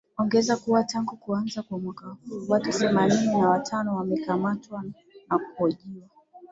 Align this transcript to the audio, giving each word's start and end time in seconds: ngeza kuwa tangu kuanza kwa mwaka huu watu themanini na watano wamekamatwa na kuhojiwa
ngeza 0.25 0.55
kuwa 0.57 0.83
tangu 0.83 1.17
kuanza 1.17 1.63
kwa 1.63 1.79
mwaka 1.79 2.07
huu 2.07 2.45
watu 2.47 2.71
themanini 2.71 3.25
na 3.27 3.49
watano 3.49 3.95
wamekamatwa 3.95 4.83
na 5.29 5.39
kuhojiwa 5.39 6.07